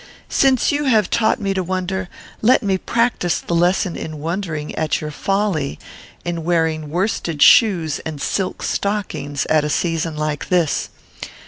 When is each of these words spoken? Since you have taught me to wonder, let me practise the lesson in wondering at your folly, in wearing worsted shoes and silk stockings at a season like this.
Since 0.29 0.71
you 0.71 0.85
have 0.85 1.11
taught 1.11 1.39
me 1.39 1.53
to 1.53 1.61
wonder, 1.61 2.09
let 2.41 2.63
me 2.63 2.79
practise 2.79 3.37
the 3.39 3.53
lesson 3.53 3.95
in 3.95 4.17
wondering 4.17 4.73
at 4.73 4.99
your 4.99 5.11
folly, 5.11 5.77
in 6.25 6.43
wearing 6.43 6.89
worsted 6.89 7.39
shoes 7.43 7.99
and 7.99 8.19
silk 8.19 8.63
stockings 8.63 9.45
at 9.45 9.63
a 9.63 9.69
season 9.69 10.15
like 10.17 10.49
this. 10.49 10.89